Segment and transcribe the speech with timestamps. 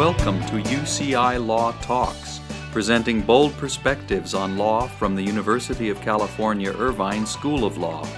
[0.00, 2.40] Welcome to UCI Law Talks,
[2.72, 8.08] presenting bold perspectives on law from the University of California Irvine School of Law.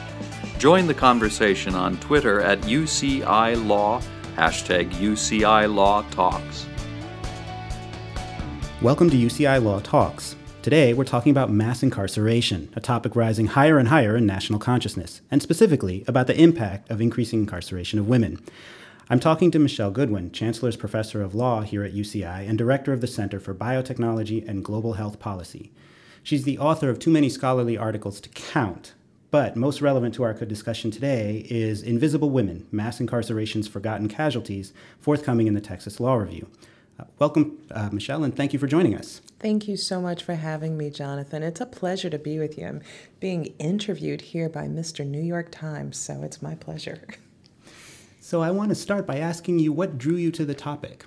[0.59, 4.01] Join the conversation on Twitter at UCI Law,
[4.37, 6.69] hashtag UCI Law Talks.
[8.81, 10.37] Welcome to UCI Law Talks.
[10.63, 15.21] Today, we're talking about mass incarceration, a topic rising higher and higher in national consciousness,
[15.33, 18.39] and specifically about the impact of increasing incarceration of women.
[19.11, 23.01] I'm talking to Michele Goodwin, Chancellor's Professor of Law here at UCI and Director of
[23.01, 25.73] the Center for Biotechnology and Global Health Policy.
[26.23, 28.95] She's the author of too many scholarly articles to count,
[29.33, 35.49] but most relevant to our discussion today is Invisible Women Mass Incarceration's Forgotten Casualties, forthcoming
[35.49, 36.49] in the Texas Law Review.
[36.99, 39.21] Uh, welcome, uh, Michele, and thank you for joining us.
[39.41, 41.43] Thank you so much for having me, Jonathan.
[41.43, 42.67] It's a pleasure to be with you.
[42.67, 42.83] I'm
[43.19, 45.05] being interviewed here by Mr.
[45.05, 47.03] New York Times, so it's my pleasure.
[48.33, 51.05] So, I want to start by asking you what drew you to the topic?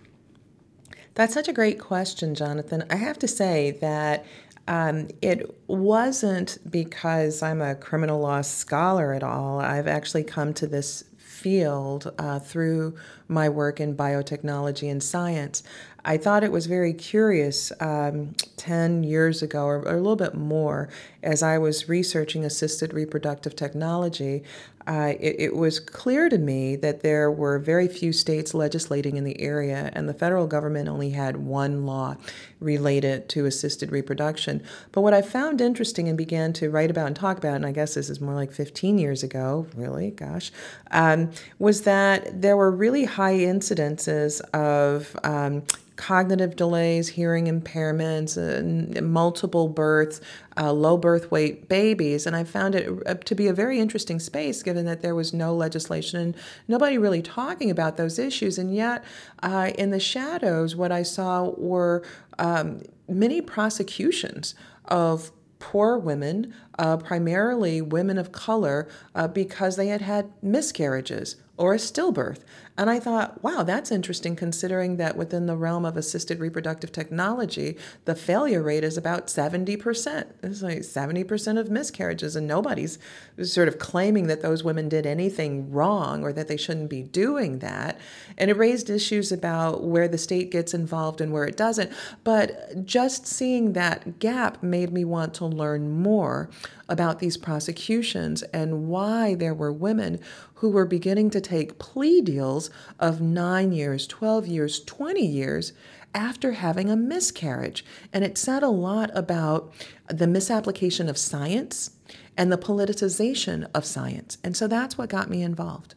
[1.15, 2.83] That's such a great question, Jonathan.
[2.91, 4.27] I have to say that
[4.67, 9.59] um, it wasn't because I'm a criminal law scholar at all.
[9.59, 12.95] I've actually come to this field uh, through
[13.27, 15.63] my work in biotechnology and science.
[16.03, 20.35] I thought it was very curious um, 10 years ago, or, or, a little bit
[20.35, 20.89] more,
[21.23, 24.43] as I was researching assisted reproductive technology
[24.87, 29.23] uh, it, it, was clear to me that there were very few states legislating in
[29.23, 32.15] the area, and the federal government only had one law
[32.59, 34.63] related to assisted reproduction.
[34.91, 37.71] But what I found interesting and began to write about and talk about, and I
[37.71, 40.51] guess this is more like 15 years ago, really, gosh,
[40.91, 45.63] um, was that there were really high incidences of um,
[45.95, 50.21] cognitive delays, hearing impairments, uh, multiple births,
[50.57, 52.25] uh, low birth weight babies.
[52.25, 55.33] And I found it uh, to be a very interesting space given that there was
[55.33, 56.35] no legislation and
[56.67, 58.57] nobody really talking about those issues.
[58.57, 59.03] And yet,
[59.43, 62.03] uh, in the shadows, what I saw were
[62.39, 70.01] um, many prosecutions of poor women, uh, primarily women of color, uh, because they had
[70.01, 72.39] had miscarriages or a stillbirth.
[72.77, 77.77] And I thought, wow, that's interesting considering that within the realm of assisted reproductive technology,
[78.03, 80.25] the failure rate is about 70%.
[80.43, 82.99] It's like 70% of miscarriages, and nobody's
[83.41, 87.59] sort of claiming that those women did anything wrong or that they shouldn't be doing
[87.59, 87.97] that.
[88.37, 91.93] And it raised issues about where the state gets involved and where it doesn't.
[92.25, 96.49] But just seeing that gap made me want to learn more
[96.89, 100.19] about these prosecutions and why there were women
[100.55, 105.73] who were beginning to take plea deals of nine years, 12 years, 20 years
[106.13, 107.85] after having a miscarriage.
[108.13, 109.73] And it said a lot about
[110.07, 111.91] the misapplication of science
[112.37, 114.37] and the politicization of science.
[114.43, 115.95] And so that's what got me involved.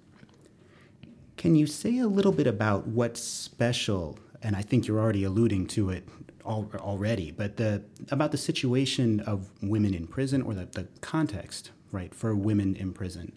[1.36, 4.18] Can you say a little bit about what's special?
[4.42, 6.08] And I think you're already alluding to it
[6.44, 12.14] already, but the about the situation of women in prison or the, the context, right,
[12.14, 13.32] for women in prison.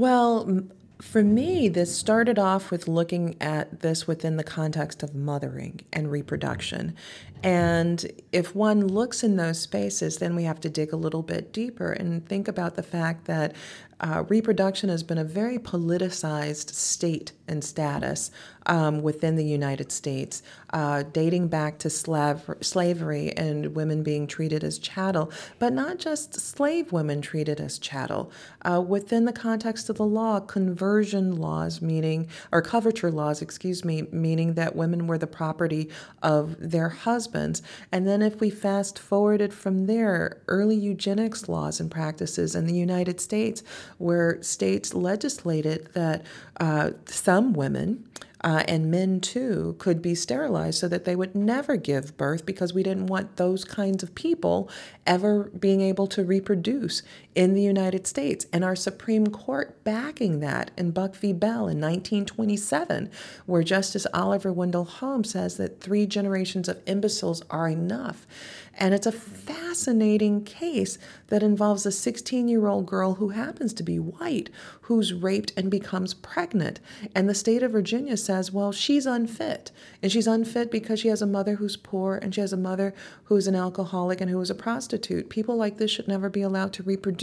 [0.00, 0.62] Well,
[1.02, 6.10] for me, this started off with looking at this within the context of mothering and
[6.10, 6.94] reproduction.
[7.42, 11.52] And if one looks in those spaces, then we have to dig a little bit
[11.52, 13.54] deeper and think about the fact that
[14.00, 18.30] uh, reproduction has been a very politicized state and status
[18.66, 24.62] um, within the United States, uh, dating back to slav- slavery and women being treated
[24.62, 28.30] as chattel, but not just slave women treated as chattel.
[28.62, 34.02] Uh, within the context of the law, conversion laws, meaning, or coverture laws, excuse me,
[34.12, 35.90] meaning that women were the property
[36.22, 37.62] of their husbands.
[37.90, 42.74] And then if we fast forwarded from there, early eugenics laws and practices in the
[42.74, 43.62] United States
[43.98, 46.22] where states legislated that
[46.58, 48.04] uh, some women
[48.42, 52.72] uh, and men too could be sterilized so that they would never give birth because
[52.72, 54.70] we didn't want those kinds of people
[55.06, 57.02] ever being able to reproduce
[57.34, 58.46] in the United States.
[58.52, 61.32] And our Supreme Court backing that in Buck v.
[61.32, 63.10] Bell in 1927,
[63.46, 68.26] where Justice Oliver Wendell Holmes says that three generations of imbeciles are enough.
[68.74, 73.82] And it's a fascinating case that involves a 16 year old girl who happens to
[73.82, 74.50] be white
[74.90, 76.80] who's raped and becomes pregnant.
[77.14, 79.70] And the state of Virginia says, well, she's unfit.
[80.02, 82.92] And she's unfit because she has a mother who's poor and she has a mother
[83.24, 85.30] who's an alcoholic and who is a prostitute.
[85.30, 87.19] People like this should never be allowed to reproduce.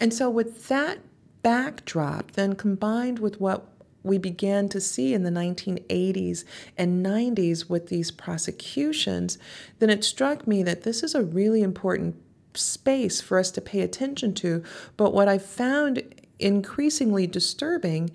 [0.00, 0.98] And so, with that
[1.42, 3.66] backdrop, then combined with what
[4.02, 6.44] we began to see in the 1980s
[6.76, 9.38] and 90s with these prosecutions,
[9.78, 12.16] then it struck me that this is a really important
[12.54, 14.62] space for us to pay attention to.
[14.96, 16.02] But what I found
[16.38, 18.10] increasingly disturbing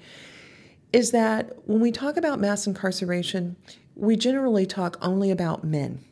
[0.94, 3.56] is that when we talk about mass incarceration,
[3.96, 6.04] we generally talk only about men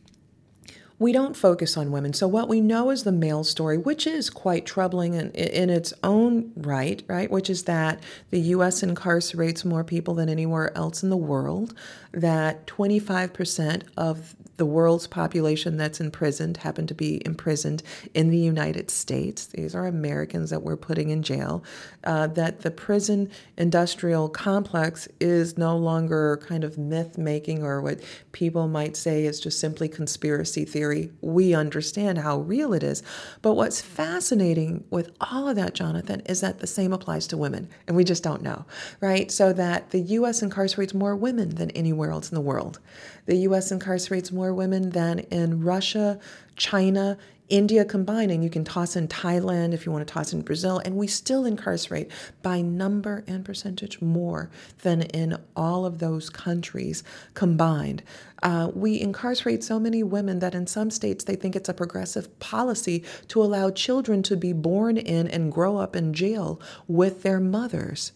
[0.99, 2.13] we don't focus on women.
[2.13, 5.93] So what we know is the male story, which is quite troubling in, in its
[6.03, 7.29] own right, right?
[7.29, 8.01] Which is that
[8.31, 8.81] the U.S.
[8.81, 11.75] incarcerates more people than anywhere else in the world.
[12.13, 17.83] That 25% of the world's population that's imprisoned happen to be imprisoned
[18.13, 19.45] in the United States.
[19.45, 21.63] These are Americans that we're putting in jail.
[22.03, 28.01] Uh, that the prison industrial complex is no longer kind of myth making or what
[28.31, 30.86] people might say is just simply conspiracy theory.
[31.21, 33.03] We understand how real it is.
[33.41, 37.69] But what's fascinating with all of that, Jonathan, is that the same applies to women,
[37.87, 38.65] and we just don't know,
[39.01, 39.31] right?
[39.31, 40.41] So that the U.S.
[40.41, 42.79] incarcerates more women than anywhere else in the world.
[43.25, 43.71] The U.S.
[43.71, 46.19] incarcerates more women than in Russia,
[46.55, 47.17] China,
[47.49, 50.81] India combined, and you can toss in Thailand if you want to toss in Brazil,
[50.83, 52.11] and we still incarcerate
[52.41, 54.49] by number and percentage more
[54.81, 57.03] than in all of those countries
[57.33, 58.03] combined.
[58.43, 62.37] Uh, we incarcerate so many women that in some states they think it's a progressive
[62.39, 67.39] policy to allow children to be born in and grow up in jail with their
[67.39, 68.11] mothers.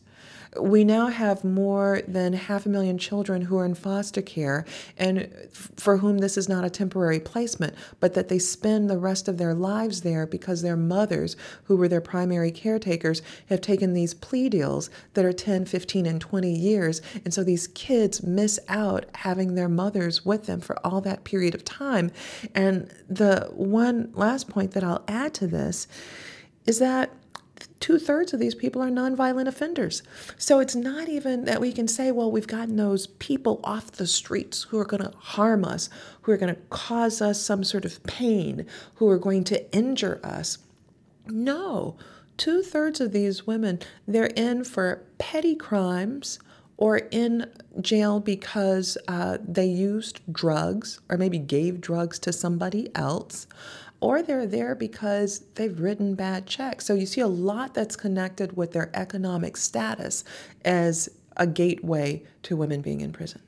[0.59, 4.65] We now have more than half a million children who are in foster care
[4.97, 9.29] and for whom this is not a temporary placement, but that they spend the rest
[9.29, 14.13] of their lives there because their mothers, who were their primary caretakers, have taken these
[14.13, 17.01] plea deals that are 10, 15, and 20 years.
[17.23, 21.55] And so these kids miss out having their mothers with them for all that period
[21.55, 22.11] of time.
[22.53, 25.87] And the one last point that I'll add to this
[26.65, 27.11] is that
[27.79, 30.03] two thirds of these people are nonviolent offenders.
[30.37, 34.07] So it's not even that we can say, well, we've gotten those people off the
[34.07, 35.89] streets who are going to harm us,
[36.21, 38.65] who are going to cause us some sort of pain,
[38.95, 40.57] who are going to injure us.
[41.27, 41.97] No,
[42.37, 46.39] two thirds of these women, they're in for petty crimes
[46.77, 47.45] or in
[47.79, 53.45] jail because uh, they used drugs or maybe gave drugs to somebody else
[54.01, 56.85] or they're there because they've written bad checks.
[56.85, 60.23] So you see a lot that's connected with their economic status
[60.65, 61.07] as
[61.37, 63.41] a gateway to women being in prison.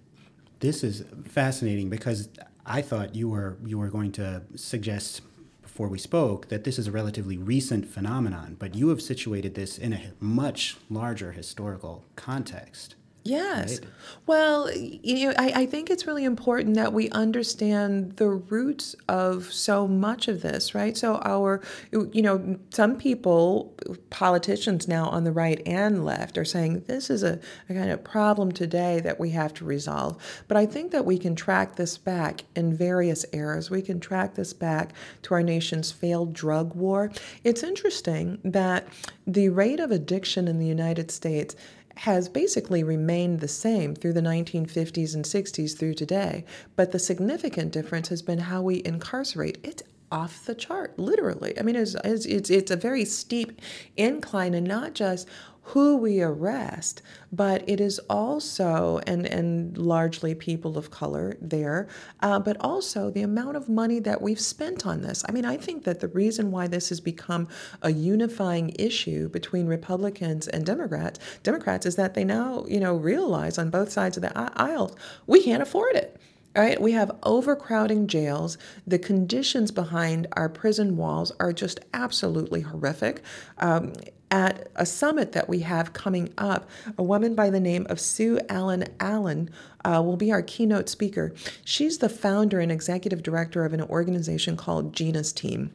[0.60, 2.30] This is fascinating because
[2.66, 5.22] I thought you were you were going to suggest
[5.62, 9.78] before we spoke that this is a relatively recent phenomenon, but you have situated this
[9.78, 12.96] in a much larger historical context.
[13.24, 13.80] Yes.
[13.80, 13.90] Right?
[14.26, 19.52] Well, you know, I, I think it's really important that we understand the roots of
[19.52, 20.96] so much of this, right?
[20.98, 21.62] So, our,
[21.92, 23.74] you know, some people,
[24.10, 27.40] politicians now on the right and left, are saying this is a,
[27.70, 30.22] a kind of problem today that we have to resolve.
[30.48, 33.70] But I think that we can track this back in various eras.
[33.70, 34.94] We can track this back
[35.24, 37.12] to our nation's failed drug war.
[37.44, 38.88] It's interesting that
[39.26, 41.56] the rate of addiction in the United States
[41.98, 46.46] has basically remained the same through the 1950s and 60s through today.
[46.76, 49.60] But the significant difference has been how we incarcerate.
[49.64, 51.58] It's off the chart, literally.
[51.60, 53.60] I mean, it's, it's, it's a very steep
[53.98, 55.28] incline, and not just
[55.68, 57.02] who we arrest,
[57.32, 61.88] but it is also, and, and largely people of color there,
[62.22, 65.24] uh, but also the amount of money that we've spent on this.
[65.28, 67.48] I mean, I think that the reason why this has become
[67.82, 73.58] a unifying issue between Republicans and Democrats, Democrats is that they now, you know, realize
[73.58, 74.98] on both sides of the aisle,
[75.28, 76.20] we can't afford it.
[76.56, 76.80] Right?
[76.80, 78.60] We have overcrowding jails.
[78.86, 83.24] The conditions behind our prison walls are just absolutely horrific.
[83.58, 83.94] Um,
[84.34, 88.40] at a summit that we have coming up, a woman by the name of Sue
[88.50, 89.52] Ellen Allen
[89.86, 91.36] uh, will be our keynote speaker.
[91.64, 95.72] She's the founder and executive director of an organization called Gina's Team.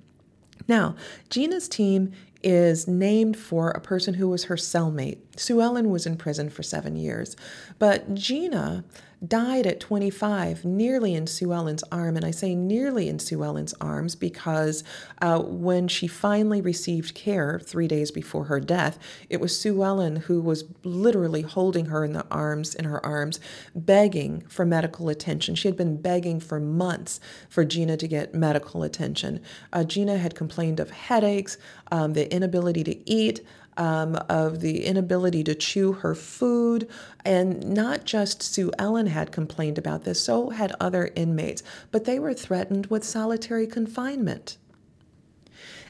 [0.67, 0.97] Now,
[1.31, 2.11] Gina's Team
[2.43, 5.19] is named for a person who was her cellmate.
[5.39, 7.37] Sue Ellen was in prison for seven years,
[7.79, 8.85] but Gina
[9.27, 12.17] died at 25, nearly in Sue Ellen's arm.
[12.17, 14.85] And I say nearly in Sue Ellen's arms because
[15.21, 20.17] uh, when she finally received care three days before her death, it was Sue Ellen
[20.17, 23.41] who was literally holding her in the arms, in her arms,
[23.75, 25.55] begging for medical attention.
[25.55, 27.19] She had been begging for months
[27.49, 29.41] for Gina to get medical attention.
[29.73, 31.59] Uh, Gina had complained of headaches,
[31.91, 33.41] um, the inability to eat
[33.79, 36.89] um, of the inability to chew her food.
[37.25, 42.19] And not just Sue Ellen had complained about this, so had other inmates, but they
[42.19, 44.59] were threatened with solitary confinement.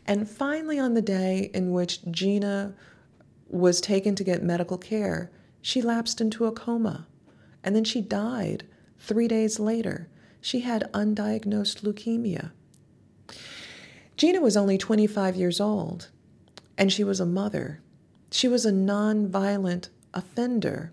[0.07, 2.75] And finally, on the day in which Gina
[3.49, 5.31] was taken to get medical care,
[5.61, 7.07] she lapsed into a coma.
[7.65, 8.65] And then she died
[8.99, 10.09] three days later.
[10.41, 12.53] She had undiagnosed leukemia.
[14.17, 16.09] Gina was only 25 years old
[16.79, 17.83] and she was a mother.
[18.31, 20.93] She was a nonviolent offender.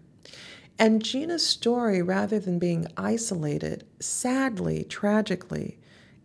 [0.78, 5.78] And Gina's story, rather than being isolated, sadly, tragically,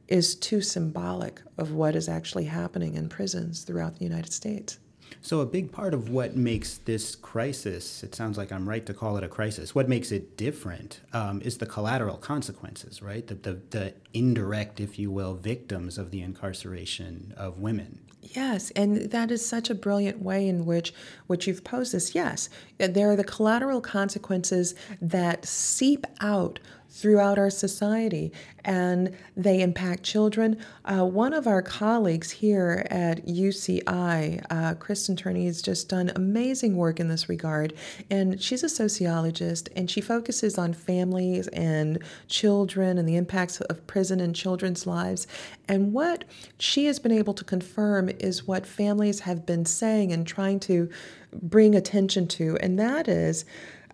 [0.09, 4.79] is too symbolic of what is actually happening in prisons throughout the United States.
[5.23, 8.95] So, a big part of what makes this crisis, it sounds like I'm right to
[8.95, 13.26] call it a crisis, what makes it different um, is the collateral consequences, right?
[13.26, 18.00] The, the, the indirect, if you will, victims of the incarceration of women.
[18.23, 20.93] Yes, and that is such a brilliant way in which
[21.26, 22.14] which you've posed this.
[22.14, 22.49] Yes,
[22.79, 28.32] there are the collateral consequences that seep out throughout our society
[28.64, 30.59] and they impact children.
[30.85, 36.76] Uh, one of our colleagues here at UCI, uh, Kristin Turney, has just done amazing
[36.76, 37.73] work in this regard.
[38.11, 43.87] And she's a sociologist and she focuses on families and children and the impacts of
[43.87, 45.26] prison in children's lives.
[45.68, 46.25] And what
[46.59, 50.90] she has been able to confirm is what families have been saying and trying to
[51.32, 53.44] bring attention to, and that is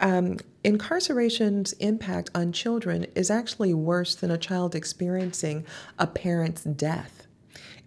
[0.01, 5.65] um, incarceration's impact on children is actually worse than a child experiencing
[5.99, 7.27] a parent's death.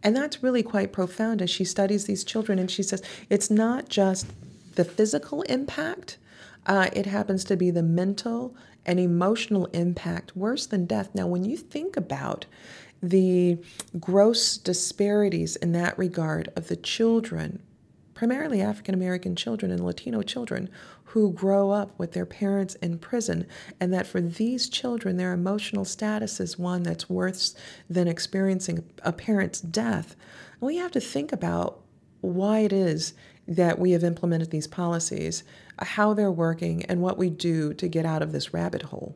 [0.01, 2.57] And that's really quite profound as she studies these children.
[2.57, 4.27] And she says it's not just
[4.75, 6.17] the physical impact,
[6.65, 11.09] uh, it happens to be the mental and emotional impact worse than death.
[11.13, 12.45] Now, when you think about
[13.01, 13.57] the
[13.99, 17.61] gross disparities in that regard of the children
[18.19, 20.69] primarily African American children and Latino children
[21.05, 23.47] who grow up with their parents in prison,
[23.79, 27.55] and that for these children, their emotional status is one that's worse
[27.89, 30.17] than experiencing a parent's death.
[30.59, 31.79] we have to think about
[32.19, 33.13] why it is
[33.47, 35.45] that we have implemented these policies,
[35.77, 39.15] how they're working, and what we do to get out of this rabbit hole.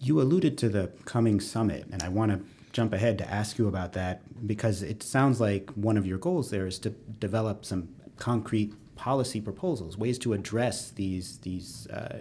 [0.00, 2.40] You alluded to the coming summit, and I want to
[2.72, 6.50] jump ahead to ask you about that because it sounds like one of your goals
[6.50, 7.88] there is to develop some
[8.20, 11.88] concrete policy proposals, ways to address these these.
[11.88, 12.18] Uh,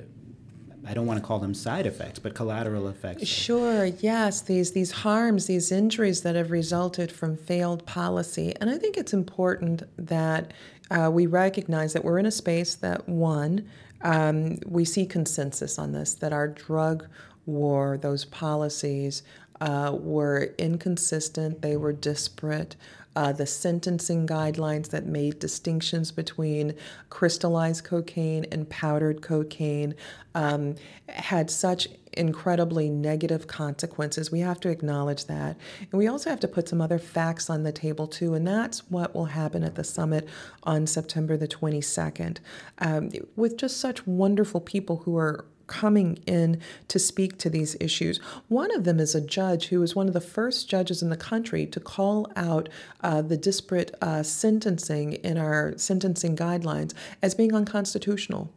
[0.87, 3.27] I don't want to call them side effects, but collateral effects.
[3.27, 8.77] Sure, yes, these these harms, these injuries that have resulted from failed policy, and I
[8.77, 10.53] think it's important that
[10.89, 13.69] uh, we recognize that we're in a space that one,
[14.01, 17.07] um, we see consensus on this, that our drug
[17.45, 19.21] war, those policies
[19.61, 22.75] uh, were inconsistent, they were disparate
[23.15, 26.73] uh, the sentencing guidelines that made distinctions between
[27.09, 29.95] crystallized cocaine and powdered cocaine
[30.35, 30.75] um,
[31.07, 34.31] had such incredibly negative consequences.
[34.31, 35.57] We have to acknowledge that.
[35.79, 38.33] And we also have to put some other facts on the table, too.
[38.33, 40.27] And that's what will happen at the summit
[40.63, 42.37] on September the 22nd,
[42.79, 46.59] um, with just such wonderful people who are coming in
[46.89, 48.17] to speak to these issues.
[48.49, 51.15] One of them is a judge who was one of the first judges in the
[51.15, 52.67] country to call out
[53.01, 58.51] uh, the disparate uh, sentencing in our sentencing guidelines as being unconstitutional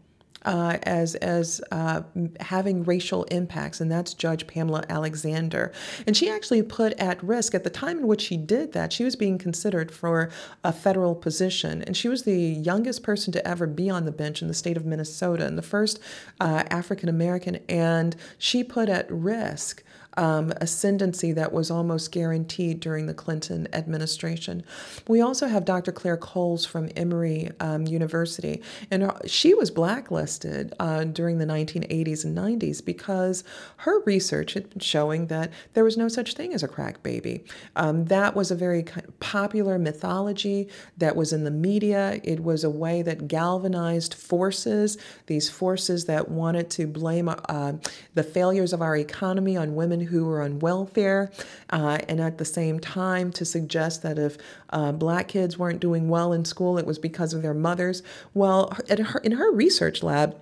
[0.45, 2.03] uh, as as uh,
[2.41, 5.73] having racial impacts, and that's Judge Pamela Alexander.
[6.07, 8.93] And she actually put at risk at the time in which she did that.
[8.93, 10.31] She was being considered for
[10.65, 14.43] a federal position, and she was the youngest person to ever be on the bench
[14.43, 15.99] in the state of Minnesota, and the first
[16.41, 17.57] uh, African American.
[17.69, 19.83] And she put at risk
[20.16, 24.62] um, ascendancy that was almost guaranteed during the Clinton administration.
[25.09, 25.92] We also have Dr.
[25.92, 32.37] Claire Coles from Emory um, University, and she was blacklisted uh, during the 1980s and
[32.37, 33.45] 90s because
[33.78, 37.45] her research had been showing that there was no such thing as a crack baby.
[37.76, 38.85] Um, that was a very
[39.21, 42.21] popular mythology that was in the media.
[42.23, 47.73] It was a way that galvanized forces, these forces that wanted to blame uh,
[48.14, 51.31] the failures of our economy on women who were on welfare,
[51.71, 54.39] uh, and at the same time to suggest that if
[54.71, 58.03] uh, black kids weren't doing well in school, it was because of their mothers.
[58.35, 60.37] Well, her, in her research lab,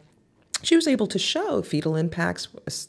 [0.63, 2.49] she was able to show fetal impacts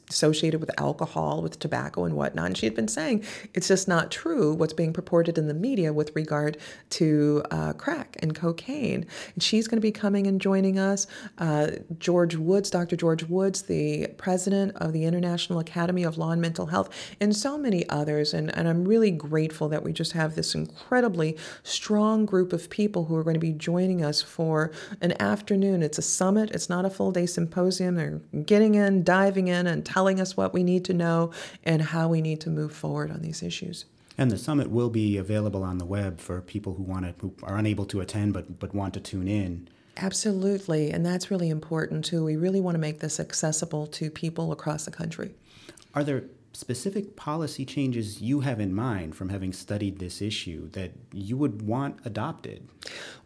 [0.09, 2.47] associated with alcohol, with tobacco, and whatnot.
[2.47, 3.23] And she had been saying
[3.53, 6.57] it's just not true what's being purported in the media with regard
[6.91, 9.05] to uh, crack and cocaine.
[9.33, 11.07] And she's going to be coming and joining us.
[11.37, 12.95] Uh, George Woods, Dr.
[12.95, 17.57] George Woods, the president of the International Academy of Law and Mental Health, and so
[17.57, 18.33] many others.
[18.33, 23.05] And, and I'm really grateful that we just have this incredibly strong group of people
[23.05, 25.83] who are going to be joining us for an afternoon.
[25.83, 27.95] It's a summit, it's not a full day symposium symposium.
[27.95, 31.31] They're getting in, diving in, and telling us what we need to know
[31.63, 33.85] and how we need to move forward on these issues.
[34.17, 37.33] And the summit will be available on the web for people who want to, who
[37.43, 39.67] are unable to attend but but want to tune in.
[39.97, 42.23] Absolutely, and that's really important too.
[42.23, 45.31] We really want to make this accessible to people across the country.
[45.93, 50.91] Are there specific policy changes you have in mind from having studied this issue that
[51.13, 52.67] you would want adopted?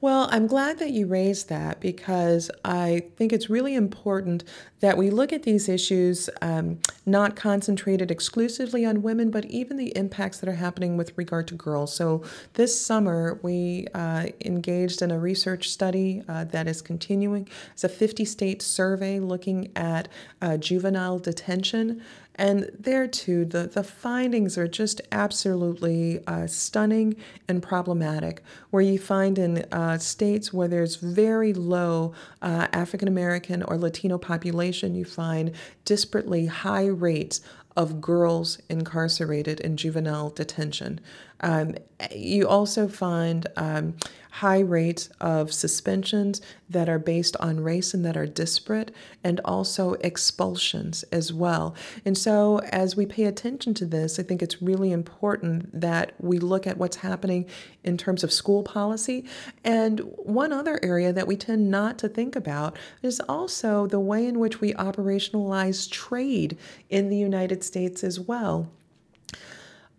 [0.01, 4.43] Well, I'm glad that you raised that because I think it's really important
[4.81, 9.95] that we look at these issues um, not concentrated exclusively on women, but even the
[9.97, 11.95] impacts that are happening with regard to girls.
[11.95, 17.47] So this summer, we uh, engaged in a research study uh, that is continuing.
[17.71, 20.07] It's a 50 state survey looking at
[20.41, 22.03] uh, juvenile detention.
[22.35, 27.15] And there too, the, the findings are just absolutely uh, stunning
[27.47, 28.43] and problematic.
[28.71, 34.17] Where you find in uh, states where there's very low uh, African American or Latino
[34.17, 35.53] population, you find
[35.85, 37.41] disparately high rates
[37.77, 40.99] of girls incarcerated in juvenile detention.
[41.41, 41.75] Um,
[42.11, 43.95] you also find um,
[44.31, 48.91] high rates of suspensions that are based on race and that are disparate,
[49.23, 51.73] and also expulsions as well.
[52.03, 56.37] And so, as we pay attention to this, I think it's really important that we
[56.37, 57.45] look at what's happening
[57.85, 59.23] in terms of school policy.
[59.63, 64.25] And one other area that we tend not to think about is also the way
[64.25, 66.57] in which we operationalize trade
[66.89, 68.69] in the United States as well.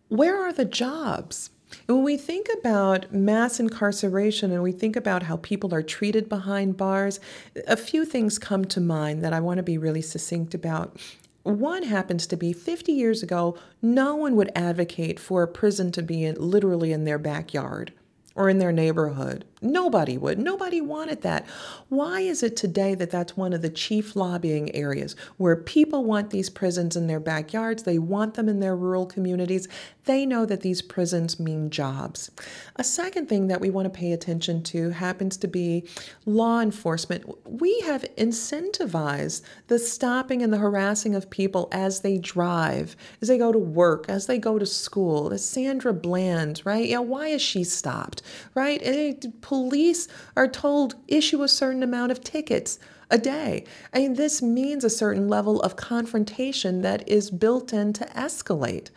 [0.08, 1.50] Where are the jobs?
[1.86, 6.76] When we think about mass incarceration and we think about how people are treated behind
[6.76, 7.18] bars,
[7.66, 10.96] a few things come to mind that I want to be really succinct about.
[11.42, 16.02] One happens to be 50 years ago, no one would advocate for a prison to
[16.02, 17.92] be in, literally in their backyard
[18.36, 19.44] or in their neighborhood.
[19.62, 20.38] Nobody would.
[20.38, 21.46] Nobody wanted that.
[21.88, 26.28] Why is it today that that's one of the chief lobbying areas where people want
[26.28, 27.84] these prisons in their backyards?
[27.84, 29.66] They want them in their rural communities.
[30.04, 32.30] They know that these prisons mean jobs.
[32.76, 35.88] A second thing that we want to pay attention to happens to be
[36.26, 37.24] law enforcement.
[37.48, 43.38] We have incentivized the stopping and the harassing of people as they drive, as they
[43.38, 45.32] go to work, as they go to school.
[45.32, 46.86] As Sandra Bland, right?
[46.86, 48.20] Yeah, why is she stopped,
[48.54, 48.80] right?
[48.82, 49.14] Eh,
[49.46, 52.80] police are told issue a certain amount of tickets
[53.12, 53.62] a day.
[53.94, 58.90] I mean, this means a certain level of confrontation that is built in to escalate.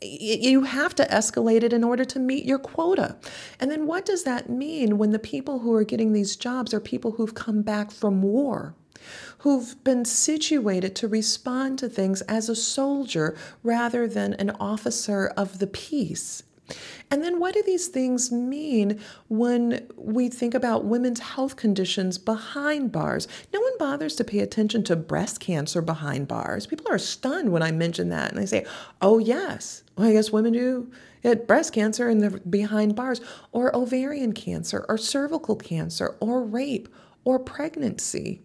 [0.00, 3.16] You have to escalate it in order to meet your quota.
[3.58, 6.78] And then what does that mean when the people who are getting these jobs are
[6.78, 8.76] people who've come back from war?
[9.38, 15.58] Who've been situated to respond to things as a soldier rather than an officer of
[15.58, 16.44] the peace.
[17.10, 22.92] And then, what do these things mean when we think about women's health conditions behind
[22.92, 23.26] bars?
[23.52, 26.66] No one bothers to pay attention to breast cancer behind bars.
[26.66, 28.66] People are stunned when I mention that, and they say,
[29.00, 30.90] "Oh yes, well, I guess women do."
[31.22, 36.88] Get breast cancer in the behind bars, or ovarian cancer, or cervical cancer, or rape,
[37.24, 38.40] or pregnancy.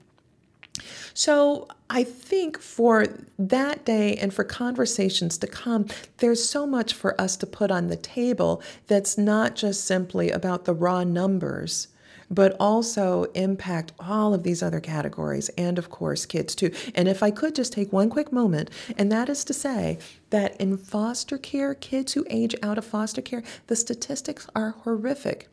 [1.13, 3.05] So I think for
[3.37, 5.85] that day and for conversations to come,
[6.17, 10.65] there's so much for us to put on the table that's not just simply about
[10.65, 11.89] the raw numbers
[12.29, 16.71] but also impact all of these other categories and, of course, kids too.
[16.95, 20.59] And if I could just take one quick moment, and that is to say that
[20.59, 25.47] in foster care, kids who age out of foster care, the statistics are horrific.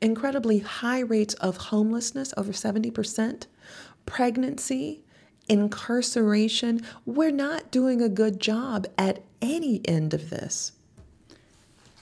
[0.00, 3.46] Incredibly high rates of homelessness, over 70%,
[4.06, 5.02] pregnancy,
[5.48, 6.80] incarceration.
[7.04, 10.72] We're not doing a good job at any end of this.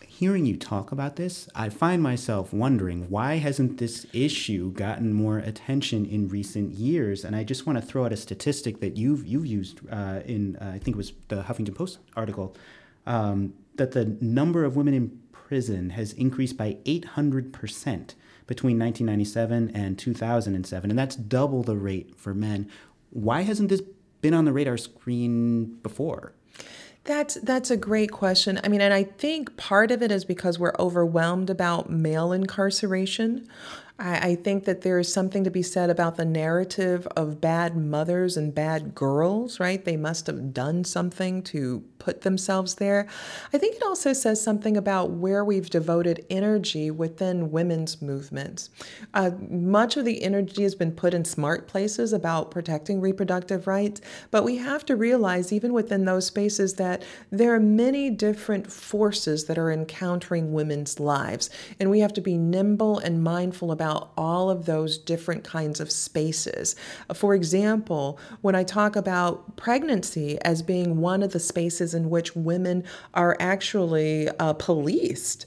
[0.06, 5.38] Hearing you talk about this, I find myself wondering why hasn't this issue gotten more
[5.38, 7.24] attention in recent years?
[7.24, 10.56] And I just want to throw out a statistic that you've you've used uh, in
[10.56, 12.56] uh, I think it was the Huffington Post article
[13.06, 18.14] um, that the number of women in prison has increased by 800 percent
[18.46, 22.68] between 1997 and 2007, and that's double the rate for men.
[23.10, 23.82] Why hasn't this
[24.20, 26.32] been on the radar screen before?
[27.04, 28.58] That's that's a great question.
[28.64, 33.46] I mean, and I think part of it is because we're overwhelmed about male incarceration.
[33.98, 37.76] I, I think that there is something to be said about the narrative of bad
[37.76, 39.84] mothers and bad girls, right?
[39.84, 43.06] They must have done something to put themselves there.
[43.52, 48.68] I think it also says something about where we've devoted energy within women's movements.
[49.14, 54.02] Uh, much of the energy has been put in smart places about protecting reproductive rights,
[54.30, 59.46] but we have to realize, even within those spaces, that there are many different forces
[59.46, 61.48] that are encountering women's lives,
[61.80, 65.78] and we have to be nimble and mindful about about all of those different kinds
[65.78, 66.74] of spaces.
[67.12, 72.34] For example, when I talk about pregnancy as being one of the spaces in which
[72.34, 75.44] women are actually uh, policed,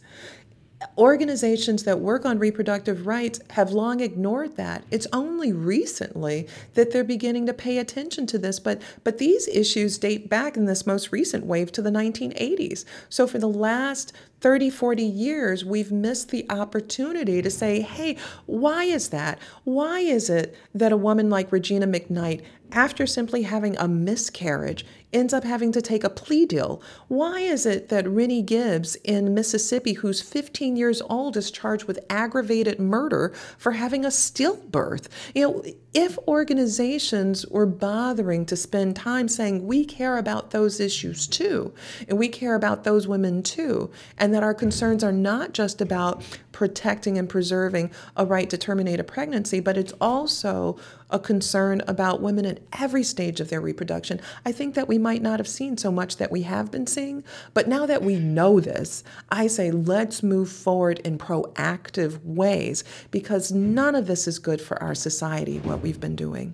[0.98, 4.84] organizations that work on reproductive rights have long ignored that.
[4.92, 9.98] It's only recently that they're beginning to pay attention to this, but but these issues
[9.98, 12.86] date back in this most recent wave to the 1980s.
[13.10, 18.84] So for the last 30, 40 years, we've missed the opportunity to say, hey, why
[18.84, 19.40] is that?
[19.63, 25.34] Why is it that a woman like Regina McKnight, after simply having a miscarriage, ends
[25.34, 26.82] up having to take a plea deal?
[27.08, 32.00] Why is it that Rennie Gibbs in Mississippi, who's 15 years old, is charged with
[32.10, 35.08] aggravated murder for having a stillbirth?
[35.34, 41.26] You know, if organizations were bothering to spend time saying, we care about those issues
[41.26, 41.74] too,
[42.08, 46.24] and we care about those women too, and that our concerns are not just about
[46.52, 50.78] protecting and preserving a right to terminate a pregnancy, but it's also
[51.10, 54.20] a concern about women at every stage of their reproduction.
[54.46, 57.23] I think that we might not have seen so much that we have been seeing,
[57.53, 63.51] but now that we know this, I say let's move forward in proactive ways because
[63.51, 66.53] none of this is good for our society, what we've been doing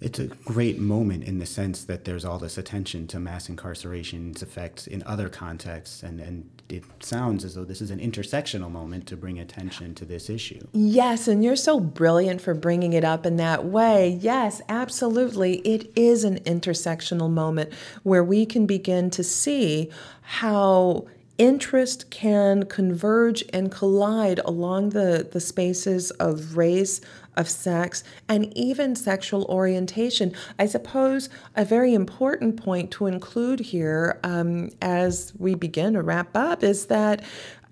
[0.00, 4.42] it's a great moment in the sense that there's all this attention to mass incarceration's
[4.42, 9.06] effects in other contexts and, and it sounds as though this is an intersectional moment
[9.06, 10.66] to bring attention to this issue.
[10.72, 14.18] Yes and you're so brilliant for bringing it up in that way.
[14.20, 15.58] Yes absolutely.
[15.58, 19.90] It is an intersectional moment where we can begin to see
[20.22, 21.06] how
[21.40, 27.00] interest can converge and collide along the, the spaces of race,
[27.36, 30.32] of sex, and even sexual orientation.
[30.58, 36.36] I suppose a very important point to include here um, as we begin to wrap
[36.36, 37.22] up is that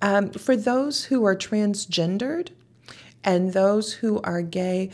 [0.01, 2.51] um, for those who are transgendered
[3.25, 4.91] and those who are gay,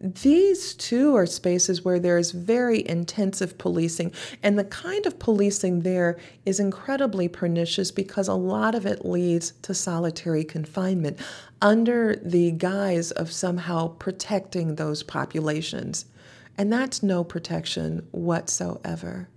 [0.00, 4.12] these two are spaces where there is very intensive policing.
[4.42, 9.52] And the kind of policing there is incredibly pernicious because a lot of it leads
[9.62, 11.18] to solitary confinement
[11.60, 16.06] under the guise of somehow protecting those populations.
[16.56, 19.28] And that's no protection whatsoever.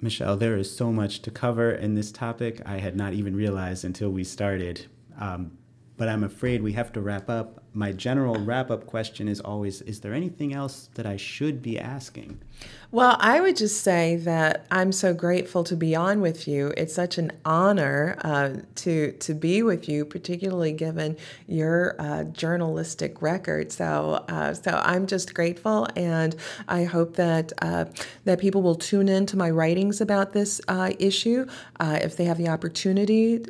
[0.00, 2.60] Michele, there is so much to cover in this topic.
[2.66, 4.86] I had not even realized until we started.
[5.18, 5.56] Um,
[5.96, 7.63] but I'm afraid we have to wrap up.
[7.76, 11.76] My general wrap up question is always Is there anything else that I should be
[11.76, 12.38] asking?
[12.92, 16.72] Well, I would just say that I'm so grateful to be on with you.
[16.76, 21.16] It's such an honor uh, to to be with you, particularly given
[21.48, 23.72] your uh, journalistic record.
[23.72, 26.36] So, uh, so I'm just grateful, and
[26.68, 27.86] I hope that uh,
[28.26, 31.46] that people will tune in to my writings about this uh, issue
[31.80, 33.40] uh, if they have the opportunity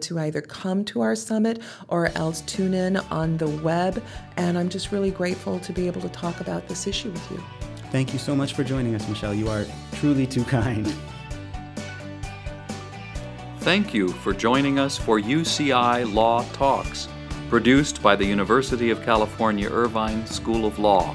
[0.00, 4.02] to either come to our summit or else tune in on the web.
[4.36, 7.42] And I'm just really grateful to be able to talk about this issue with you.
[7.90, 9.34] Thank you so much for joining us, Michele.
[9.34, 10.86] You are truly too kind.
[13.60, 17.08] Thank you for joining us for UCI Law Talks,
[17.48, 21.14] produced by the University of California Irvine School of Law.